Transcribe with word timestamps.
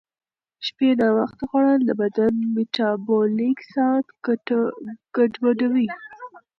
شپې 0.67 0.89
ناوخته 1.01 1.43
خوړل 1.49 1.79
د 1.85 1.91
بدن 2.01 2.33
میټابولیک 2.55 3.57
ساعت 3.73 4.05
ګډوډوي. 5.15 5.87